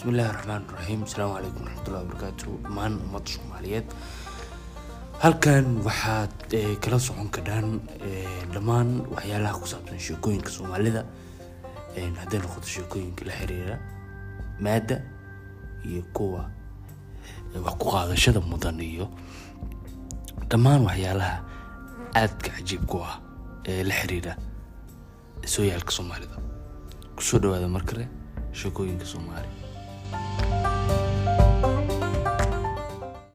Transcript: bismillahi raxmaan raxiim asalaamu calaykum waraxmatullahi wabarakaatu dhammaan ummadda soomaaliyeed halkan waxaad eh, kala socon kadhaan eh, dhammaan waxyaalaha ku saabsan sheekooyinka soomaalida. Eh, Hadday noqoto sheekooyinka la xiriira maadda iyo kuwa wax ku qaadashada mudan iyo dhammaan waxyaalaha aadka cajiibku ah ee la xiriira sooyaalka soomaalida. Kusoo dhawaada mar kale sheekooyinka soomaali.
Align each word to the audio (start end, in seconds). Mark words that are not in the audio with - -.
bismillahi 0.00 0.32
raxmaan 0.34 0.64
raxiim 0.72 1.02
asalaamu 1.06 1.34
calaykum 1.36 1.62
waraxmatullahi 1.64 2.04
wabarakaatu 2.04 2.48
dhammaan 2.64 2.92
ummadda 3.04 3.30
soomaaliyeed 3.34 3.86
halkan 5.24 5.66
waxaad 5.86 6.32
eh, 6.60 6.76
kala 6.84 6.98
socon 7.06 7.28
kadhaan 7.36 7.66
eh, 8.08 8.40
dhammaan 8.54 8.88
waxyaalaha 9.14 9.60
ku 9.60 9.66
saabsan 9.72 10.00
sheekooyinka 10.06 10.50
soomaalida. 10.56 11.02
Eh, 11.96 12.08
Hadday 12.20 12.40
noqoto 12.40 12.68
sheekooyinka 12.76 13.22
la 13.28 13.32
xiriira 13.40 13.76
maadda 14.64 14.96
iyo 15.84 16.02
kuwa 16.16 16.42
wax 17.64 17.74
ku 17.80 17.86
qaadashada 17.92 18.40
mudan 18.40 18.80
iyo 18.80 19.06
dhammaan 20.50 20.82
waxyaalaha 20.88 21.36
aadka 22.20 22.48
cajiibku 22.56 22.96
ah 23.04 23.20
ee 23.68 23.82
la 23.84 23.94
xiriira 24.00 24.32
sooyaalka 25.44 25.92
soomaalida. 25.92 26.36
Kusoo 27.16 27.38
dhawaada 27.42 27.68
mar 27.68 27.84
kale 27.84 28.08
sheekooyinka 28.52 29.04
soomaali. 29.04 29.69